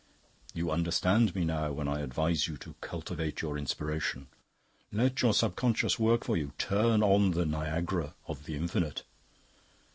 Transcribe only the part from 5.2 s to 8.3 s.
your Subconscious work for you; turn on the Niagara